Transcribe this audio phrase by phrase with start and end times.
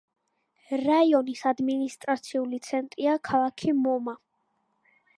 [0.83, 4.21] რაიონის ადმინისტრაციული ცენტრია ქალაქი მომა.